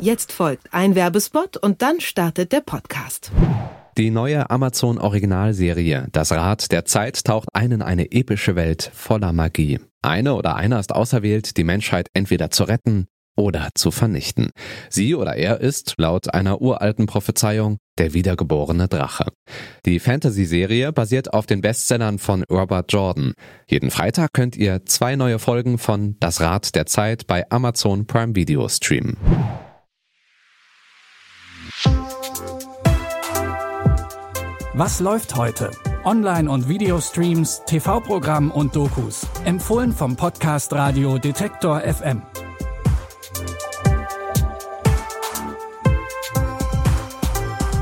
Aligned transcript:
Jetzt 0.00 0.30
folgt 0.30 0.72
ein 0.72 0.94
Werbespot 0.94 1.56
und 1.56 1.82
dann 1.82 2.00
startet 2.00 2.52
der 2.52 2.60
Podcast. 2.60 3.32
Die 3.96 4.10
neue 4.10 4.48
Amazon 4.48 4.98
Originalserie 4.98 6.06
Das 6.12 6.30
Rad 6.30 6.70
der 6.70 6.84
Zeit 6.84 7.24
taucht 7.24 7.48
ein 7.52 7.72
in 7.72 7.82
eine 7.82 8.12
epische 8.12 8.54
Welt 8.54 8.92
voller 8.94 9.32
Magie. 9.32 9.80
Eine 10.00 10.36
oder 10.36 10.54
einer 10.54 10.78
ist 10.78 10.94
auserwählt, 10.94 11.56
die 11.56 11.64
Menschheit 11.64 12.08
entweder 12.14 12.52
zu 12.52 12.62
retten 12.62 13.08
oder 13.36 13.70
zu 13.74 13.90
vernichten. 13.90 14.50
Sie 14.88 15.16
oder 15.16 15.34
er 15.34 15.60
ist, 15.60 15.94
laut 15.98 16.32
einer 16.32 16.60
uralten 16.60 17.06
Prophezeiung, 17.06 17.78
der 17.98 18.14
wiedergeborene 18.14 18.86
Drache. 18.86 19.26
Die 19.84 19.98
Fantasy-Serie 19.98 20.92
basiert 20.92 21.32
auf 21.32 21.46
den 21.46 21.60
Bestsellern 21.60 22.20
von 22.20 22.44
Robert 22.48 22.92
Jordan. 22.92 23.34
Jeden 23.68 23.90
Freitag 23.90 24.32
könnt 24.32 24.56
ihr 24.56 24.86
zwei 24.86 25.16
neue 25.16 25.40
Folgen 25.40 25.76
von 25.76 26.16
Das 26.20 26.40
Rad 26.40 26.76
der 26.76 26.86
Zeit 26.86 27.26
bei 27.26 27.50
Amazon 27.50 28.06
Prime 28.06 28.36
Video 28.36 28.68
streamen. 28.68 29.16
Was 34.78 35.00
läuft 35.00 35.34
heute? 35.34 35.72
Online- 36.04 36.48
und 36.48 36.68
Videostreams, 36.68 37.62
TV-Programm 37.66 38.52
und 38.52 38.76
Dokus. 38.76 39.26
Empfohlen 39.44 39.90
vom 39.90 40.14
Podcast 40.14 40.72
Radio 40.72 41.18
Detektor 41.18 41.80
FM. 41.80 42.22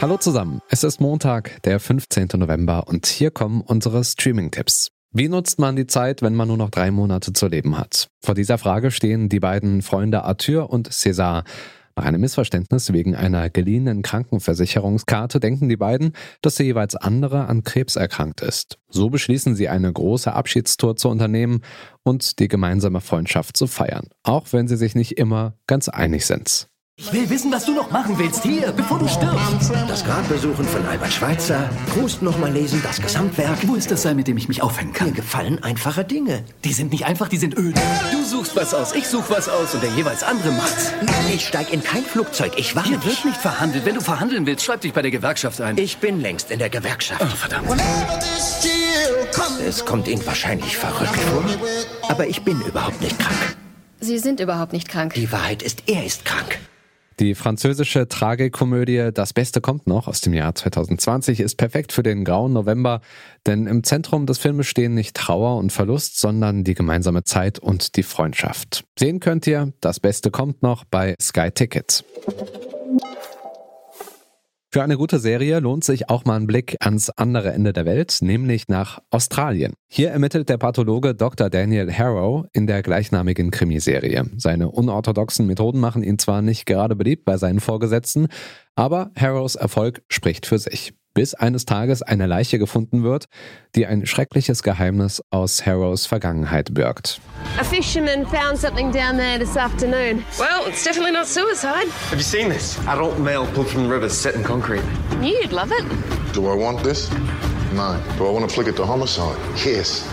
Hallo 0.00 0.16
zusammen, 0.16 0.62
es 0.70 0.82
ist 0.82 0.98
Montag, 0.98 1.62
der 1.64 1.78
15. 1.78 2.28
November 2.36 2.88
und 2.88 3.04
hier 3.04 3.32
kommen 3.32 3.60
unsere 3.60 4.02
Streaming-Tipps. 4.02 4.90
Wie 5.12 5.28
nutzt 5.28 5.58
man 5.58 5.76
die 5.76 5.86
Zeit, 5.86 6.22
wenn 6.22 6.34
man 6.34 6.48
nur 6.48 6.56
noch 6.56 6.70
drei 6.70 6.90
Monate 6.90 7.34
zu 7.34 7.48
leben 7.48 7.76
hat? 7.76 8.08
Vor 8.22 8.34
dieser 8.34 8.56
Frage 8.56 8.90
stehen 8.90 9.28
die 9.28 9.40
beiden 9.40 9.82
Freunde 9.82 10.24
Arthur 10.24 10.70
und 10.70 10.88
César. 10.88 11.44
Nach 11.98 12.04
einem 12.04 12.20
Missverständnis 12.20 12.92
wegen 12.92 13.16
einer 13.16 13.50
geliehenen 13.50 14.02
Krankenversicherungskarte 14.02 15.40
denken 15.40 15.68
die 15.68 15.76
beiden, 15.76 16.12
dass 16.42 16.54
der 16.54 16.66
jeweils 16.66 16.94
andere 16.94 17.48
an 17.48 17.64
Krebs 17.64 17.96
erkrankt 17.96 18.40
ist. 18.40 18.78
So 18.88 19.10
beschließen 19.10 19.56
sie 19.56 19.68
eine 19.68 19.92
große 19.92 20.32
Abschiedstour 20.32 20.94
zu 20.94 21.08
unternehmen 21.08 21.62
und 22.04 22.38
die 22.38 22.46
gemeinsame 22.46 23.00
Freundschaft 23.00 23.56
zu 23.56 23.66
feiern, 23.66 24.06
auch 24.22 24.52
wenn 24.52 24.68
sie 24.68 24.76
sich 24.76 24.94
nicht 24.94 25.18
immer 25.18 25.58
ganz 25.66 25.88
einig 25.88 26.24
sind. 26.24 26.68
Ich 27.00 27.12
will 27.12 27.30
wissen, 27.30 27.52
was 27.52 27.64
du 27.64 27.74
noch 27.74 27.92
machen 27.92 28.18
willst. 28.18 28.42
Hier, 28.42 28.72
bevor 28.72 28.98
du 28.98 29.06
stirbst. 29.06 29.70
Das 29.86 30.04
Grab 30.04 30.28
besuchen 30.28 30.64
von 30.64 30.84
Albert 30.84 31.12
Schweitzer. 31.12 31.70
Proust 31.94 32.22
nochmal 32.22 32.50
lesen, 32.50 32.82
das 32.82 33.00
Gesamtwerk. 33.00 33.56
Wo 33.68 33.76
ist 33.76 33.92
das 33.92 34.02
Seil, 34.02 34.16
mit 34.16 34.26
dem 34.26 34.36
ich 34.36 34.48
mich 34.48 34.62
aufhängen 34.62 34.92
kann? 34.92 35.06
Mir 35.10 35.14
gefallen 35.14 35.62
einfache 35.62 36.04
Dinge. 36.04 36.44
Die 36.64 36.72
sind 36.72 36.90
nicht 36.90 37.06
einfach, 37.06 37.28
die 37.28 37.36
sind 37.36 37.56
öde. 37.56 37.80
Du 38.10 38.24
suchst 38.24 38.56
was 38.56 38.74
aus, 38.74 38.96
ich 38.96 39.06
such 39.06 39.30
was 39.30 39.48
aus 39.48 39.74
und 39.74 39.84
der 39.84 39.90
jeweils 39.90 40.24
andere 40.24 40.50
macht's. 40.50 40.92
Ich 41.32 41.46
steig 41.46 41.72
in 41.72 41.84
kein 41.84 42.02
Flugzeug, 42.02 42.54
ich 42.56 42.74
warne 42.74 42.88
Hier 42.88 43.04
wird 43.04 43.24
nicht 43.24 43.36
verhandelt. 43.40 43.84
Wenn 43.84 43.94
du 43.94 44.00
verhandeln 44.00 44.44
willst, 44.44 44.64
schreib 44.64 44.80
dich 44.80 44.92
bei 44.92 45.02
der 45.02 45.12
Gewerkschaft 45.12 45.60
ein. 45.60 45.78
Ich 45.78 45.98
bin 45.98 46.20
längst 46.20 46.50
in 46.50 46.58
der 46.58 46.68
Gewerkschaft. 46.68 47.22
Oh, 47.22 47.26
verdammt. 47.26 47.80
Es 49.64 49.84
kommt 49.84 50.08
Ihnen 50.08 50.26
wahrscheinlich 50.26 50.76
verrückt 50.76 51.16
vor, 51.16 51.44
aber 52.08 52.26
ich 52.26 52.42
bin 52.42 52.60
überhaupt 52.62 53.00
nicht 53.00 53.16
krank. 53.20 53.56
Sie 54.00 54.18
sind 54.18 54.40
überhaupt 54.40 54.72
nicht 54.72 54.88
krank. 54.88 55.14
Die 55.14 55.30
Wahrheit 55.30 55.62
ist, 55.62 55.84
er 55.86 56.04
ist 56.04 56.24
krank. 56.24 56.58
Die 57.20 57.34
französische 57.34 58.06
Tragikomödie 58.06 59.10
Das 59.12 59.32
Beste 59.32 59.60
kommt 59.60 59.88
noch 59.88 60.06
aus 60.06 60.20
dem 60.20 60.34
Jahr 60.34 60.54
2020 60.54 61.40
ist 61.40 61.56
perfekt 61.56 61.92
für 61.92 62.04
den 62.04 62.24
grauen 62.24 62.52
November, 62.52 63.00
denn 63.44 63.66
im 63.66 63.82
Zentrum 63.82 64.24
des 64.24 64.38
Filmes 64.38 64.68
stehen 64.68 64.94
nicht 64.94 65.16
Trauer 65.16 65.56
und 65.56 65.72
Verlust, 65.72 66.20
sondern 66.20 66.62
die 66.62 66.74
gemeinsame 66.74 67.24
Zeit 67.24 67.58
und 67.58 67.96
die 67.96 68.04
Freundschaft. 68.04 68.84
Sehen 68.96 69.18
könnt 69.18 69.48
ihr 69.48 69.72
Das 69.80 69.98
Beste 69.98 70.30
kommt 70.30 70.62
noch 70.62 70.84
bei 70.84 71.16
Sky 71.20 71.50
Ticket. 71.50 72.04
Für 74.78 74.84
eine 74.84 74.96
gute 74.96 75.18
Serie 75.18 75.58
lohnt 75.58 75.82
sich 75.82 76.08
auch 76.08 76.24
mal 76.24 76.36
ein 76.36 76.46
Blick 76.46 76.76
ans 76.78 77.10
andere 77.10 77.52
Ende 77.52 77.72
der 77.72 77.84
Welt, 77.84 78.18
nämlich 78.20 78.68
nach 78.68 79.00
Australien. 79.10 79.72
Hier 79.88 80.10
ermittelt 80.10 80.48
der 80.48 80.56
Pathologe 80.56 81.16
Dr. 81.16 81.50
Daniel 81.50 81.92
Harrow 81.92 82.46
in 82.52 82.68
der 82.68 82.84
gleichnamigen 82.84 83.50
Krimiserie. 83.50 84.30
Seine 84.36 84.70
unorthodoxen 84.70 85.48
Methoden 85.48 85.80
machen 85.80 86.04
ihn 86.04 86.20
zwar 86.20 86.42
nicht 86.42 86.64
gerade 86.64 86.94
beliebt 86.94 87.24
bei 87.24 87.38
seinen 87.38 87.58
Vorgesetzten, 87.58 88.28
aber 88.76 89.10
Harrows 89.16 89.56
Erfolg 89.56 90.02
spricht 90.06 90.46
für 90.46 90.60
sich. 90.60 90.92
Bis 91.18 91.34
eines 91.34 91.64
Tages 91.64 92.00
eine 92.00 92.26
Leiche 92.26 92.60
gefunden 92.60 93.02
wird, 93.02 93.24
die 93.74 93.86
ein 93.86 94.06
schreckliches 94.06 94.62
Geheimnis 94.62 95.20
aus 95.32 95.66
Harrows 95.66 96.06
Vergangenheit 96.06 96.72
birgt. 96.74 97.20
A 97.58 97.64
fisherman 97.64 98.24
found 98.24 98.56
something 98.56 98.92
down 98.92 99.16
there 99.16 99.36
this 99.36 99.56
afternoon. 99.56 100.24
Well, 100.38 100.68
it's 100.68 100.84
definitely 100.84 101.10
not 101.10 101.26
suicide. 101.26 101.88
Have 102.10 102.18
you 102.18 102.22
seen 102.22 102.48
this? 102.48 102.78
Adult 102.86 103.18
male 103.18 103.48
pulled 103.52 103.66
from 103.66 103.88
the 103.88 103.92
river 103.92 104.08
set 104.08 104.36
in 104.36 104.44
concrete. 104.44 104.84
Knew 105.18 105.36
you'd 105.36 105.50
love 105.50 105.72
it. 105.72 105.84
Do 106.32 106.46
I 106.46 106.54
want 106.54 106.84
this? 106.84 107.10
No. 107.74 108.00
Do 108.16 108.24
I 108.24 108.30
want 108.30 108.48
to 108.48 108.54
flick 108.54 108.68
it 108.68 108.76
to 108.76 108.86
homicide? 108.86 109.40
Yes. 109.66 110.06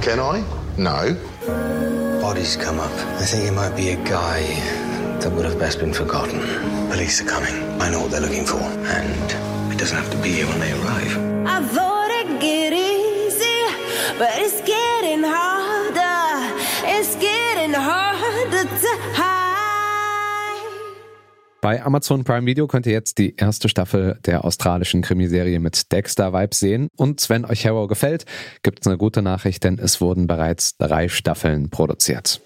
Can 0.00 0.18
I? 0.18 0.42
No. 0.78 1.14
Bodies 2.22 2.56
come 2.56 2.80
up. 2.80 2.92
I 3.20 3.26
think 3.26 3.46
it 3.46 3.52
might 3.52 3.76
be 3.76 3.90
a 3.90 4.02
guy 4.08 4.40
that 5.20 5.30
would 5.32 5.44
have 5.44 5.58
best 5.58 5.80
been 5.80 5.92
forgotten. 5.92 6.40
Police 6.88 7.20
are 7.20 7.26
coming. 7.26 7.78
I 7.78 7.90
know 7.90 8.00
what 8.00 8.10
they're 8.10 8.22
looking 8.22 8.46
for. 8.46 8.62
And 8.62 9.65
it 9.76 9.80
doesn't 9.80 9.98
have 9.98 10.10
to 10.10 10.16
be 10.22 10.30
here 10.30 10.46
when 10.48 10.58
they 10.58 10.72
arrive. 10.72 11.12
I 11.46 11.60
thought 11.74 12.10
it'd 12.10 12.40
get 12.40 12.72
easy, 12.72 13.60
but 14.18 14.30
it's 14.38 14.62
getting 14.64 15.22
harder. 15.22 16.56
It's 16.86 17.14
getting 17.16 17.74
harder 17.74 18.64
to 18.64 18.92
hide. 19.12 19.36
Bei 21.60 21.84
Amazon 21.84 22.24
Prime 22.24 22.46
Video 22.46 22.66
könnt 22.66 22.86
ihr 22.86 22.92
jetzt 22.92 23.18
die 23.18 23.36
erste 23.36 23.68
Staffel 23.68 24.18
der 24.24 24.46
australischen 24.46 25.02
Krimiserie 25.02 25.58
mit 25.58 25.92
Dexter 25.92 26.32
Vibes 26.32 26.60
sehen. 26.60 26.88
Und 26.96 27.28
wenn 27.28 27.44
euch 27.44 27.66
Harrow 27.66 27.86
gefällt, 27.86 28.24
gibt 28.62 28.80
es 28.80 28.86
eine 28.86 28.96
gute 28.96 29.20
Nachricht, 29.20 29.64
denn 29.64 29.78
es 29.78 30.00
wurden 30.00 30.26
bereits 30.26 30.78
drei 30.78 31.08
Staffeln 31.08 31.68
produziert. 31.68 32.40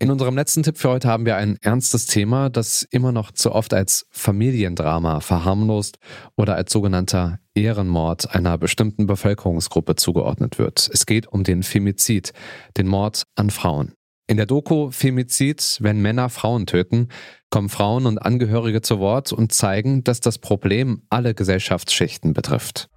In 0.00 0.12
unserem 0.12 0.36
letzten 0.36 0.62
Tipp 0.62 0.78
für 0.78 0.90
heute 0.90 1.08
haben 1.08 1.26
wir 1.26 1.36
ein 1.36 1.58
ernstes 1.60 2.06
Thema, 2.06 2.50
das 2.50 2.86
immer 2.92 3.10
noch 3.10 3.32
zu 3.32 3.50
oft 3.50 3.74
als 3.74 4.06
Familiendrama 4.10 5.18
verharmlost 5.18 5.98
oder 6.36 6.54
als 6.54 6.72
sogenannter 6.72 7.40
Ehrenmord 7.54 8.32
einer 8.32 8.58
bestimmten 8.58 9.08
Bevölkerungsgruppe 9.08 9.96
zugeordnet 9.96 10.56
wird. 10.60 10.88
Es 10.92 11.04
geht 11.04 11.26
um 11.26 11.42
den 11.42 11.64
Femizid, 11.64 12.32
den 12.76 12.86
Mord 12.86 13.24
an 13.34 13.50
Frauen. 13.50 13.92
In 14.28 14.36
der 14.36 14.46
Doku 14.46 14.92
Femizid, 14.92 15.78
wenn 15.80 16.00
Männer 16.00 16.28
Frauen 16.28 16.66
töten, 16.66 17.08
kommen 17.50 17.68
Frauen 17.68 18.06
und 18.06 18.18
Angehörige 18.18 18.82
zu 18.82 19.00
Wort 19.00 19.32
und 19.32 19.50
zeigen, 19.52 20.04
dass 20.04 20.20
das 20.20 20.38
Problem 20.38 21.02
alle 21.10 21.34
Gesellschaftsschichten 21.34 22.34
betrifft. 22.34 22.88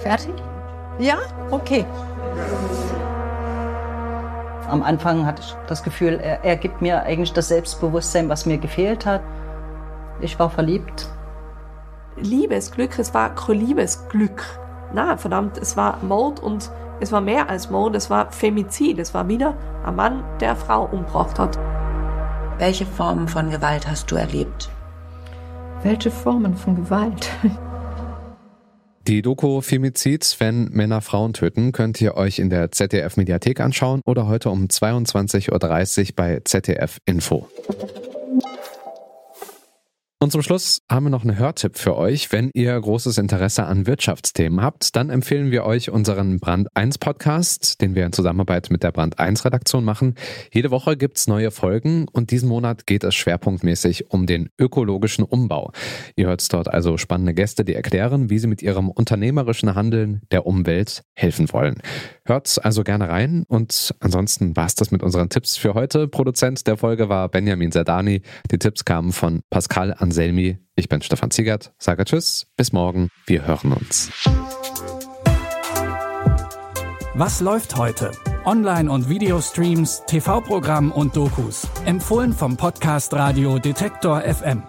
Fertig? 0.00 0.34
Ja? 0.98 1.18
Okay. 1.50 1.86
Am 4.72 4.82
Anfang 4.82 5.26
hatte 5.26 5.42
ich 5.42 5.54
das 5.66 5.82
Gefühl, 5.82 6.18
er, 6.18 6.42
er 6.44 6.56
gibt 6.56 6.80
mir 6.80 7.02
eigentlich 7.02 7.34
das 7.34 7.48
Selbstbewusstsein, 7.48 8.30
was 8.30 8.46
mir 8.46 8.56
gefehlt 8.56 9.04
hat. 9.04 9.20
Ich 10.22 10.38
war 10.38 10.48
verliebt. 10.48 11.10
Liebesglück, 12.16 12.98
es 12.98 13.12
war 13.12 13.34
kein 13.34 13.56
Liebesglück. 13.56 14.42
Na, 14.94 15.18
verdammt, 15.18 15.58
es 15.58 15.76
war 15.76 15.98
Mord 16.02 16.40
und 16.40 16.70
es 17.00 17.12
war 17.12 17.20
mehr 17.20 17.50
als 17.50 17.68
Mord, 17.68 17.94
es 17.96 18.08
war 18.08 18.32
Femizid. 18.32 18.98
Es 18.98 19.12
war 19.12 19.28
wieder 19.28 19.58
ein 19.84 19.94
Mann, 19.94 20.24
der 20.40 20.52
eine 20.52 20.58
Frau 20.58 20.84
umgebracht 20.84 21.38
hat. 21.38 21.58
Welche 22.56 22.86
Formen 22.86 23.28
von 23.28 23.50
Gewalt 23.50 23.86
hast 23.86 24.10
du 24.10 24.16
erlebt? 24.16 24.70
Welche 25.82 26.10
Formen 26.10 26.56
von 26.56 26.76
Gewalt? 26.76 27.28
Die 29.08 29.20
Doku 29.20 29.60
Femizid, 29.62 30.36
wenn 30.38 30.66
Männer 30.70 31.00
Frauen 31.00 31.32
töten, 31.32 31.72
könnt 31.72 32.00
ihr 32.00 32.16
euch 32.16 32.38
in 32.38 32.50
der 32.50 32.70
ZDF 32.70 33.16
Mediathek 33.16 33.58
anschauen 33.58 34.00
oder 34.04 34.28
heute 34.28 34.48
um 34.50 34.66
22.30 34.66 35.50
Uhr 35.50 36.14
bei 36.14 36.40
ZDF 36.44 36.98
Info. 37.04 37.48
Und 40.22 40.30
zum 40.30 40.42
Schluss 40.42 40.82
haben 40.88 41.06
wir 41.06 41.10
noch 41.10 41.24
einen 41.24 41.36
Hörtipp 41.36 41.76
für 41.76 41.96
euch. 41.96 42.30
Wenn 42.30 42.52
ihr 42.54 42.80
großes 42.80 43.18
Interesse 43.18 43.64
an 43.64 43.88
Wirtschaftsthemen 43.88 44.62
habt, 44.62 44.94
dann 44.94 45.10
empfehlen 45.10 45.50
wir 45.50 45.64
euch 45.64 45.90
unseren 45.90 46.38
Brand 46.38 46.68
1 46.76 46.98
Podcast, 46.98 47.80
den 47.80 47.96
wir 47.96 48.06
in 48.06 48.12
Zusammenarbeit 48.12 48.70
mit 48.70 48.84
der 48.84 48.92
Brand 48.92 49.18
1 49.18 49.44
Redaktion 49.44 49.82
machen. 49.82 50.14
Jede 50.52 50.70
Woche 50.70 50.96
gibt's 50.96 51.26
neue 51.26 51.50
Folgen 51.50 52.06
und 52.12 52.30
diesen 52.30 52.48
Monat 52.48 52.86
geht 52.86 53.02
es 53.02 53.16
schwerpunktmäßig 53.16 54.12
um 54.12 54.26
den 54.26 54.48
ökologischen 54.60 55.24
Umbau. 55.24 55.72
Ihr 56.14 56.28
hört 56.28 56.52
dort 56.52 56.68
also 56.68 56.98
spannende 56.98 57.34
Gäste, 57.34 57.64
die 57.64 57.74
erklären, 57.74 58.30
wie 58.30 58.38
sie 58.38 58.46
mit 58.46 58.62
ihrem 58.62 58.90
unternehmerischen 58.90 59.74
Handeln 59.74 60.20
der 60.30 60.46
Umwelt 60.46 61.02
helfen 61.14 61.52
wollen. 61.52 61.82
Hört 62.24 62.64
also 62.64 62.84
gerne 62.84 63.08
rein 63.08 63.44
und 63.48 63.92
ansonsten 63.98 64.54
war's 64.54 64.76
das 64.76 64.92
mit 64.92 65.02
unseren 65.02 65.30
Tipps 65.30 65.56
für 65.56 65.74
heute. 65.74 66.06
Produzent 66.06 66.68
der 66.68 66.76
Folge 66.76 67.08
war 67.08 67.28
Benjamin 67.28 67.72
Zerdani. 67.72 68.22
Die 68.52 68.58
Tipps 68.58 68.84
kamen 68.84 69.10
von 69.10 69.42
Pascal 69.50 69.92
Anselmi. 70.12 70.58
Ich 70.76 70.90
bin 70.90 71.00
Stefan 71.00 71.30
Ziegert, 71.30 71.72
sage 71.78 72.04
Tschüss, 72.04 72.46
bis 72.56 72.72
morgen, 72.72 73.08
wir 73.26 73.46
hören 73.46 73.72
uns. 73.72 74.10
Was 77.14 77.40
läuft 77.40 77.76
heute? 77.76 78.12
Online- 78.44 78.90
und 78.90 79.08
Videostreams, 79.08 80.02
TV-Programm 80.06 80.92
und 80.92 81.16
Dokus. 81.16 81.66
Empfohlen 81.86 82.34
vom 82.34 82.58
Podcast 82.58 83.14
Radio 83.14 83.58
Detektor 83.58 84.20
FM. 84.20 84.62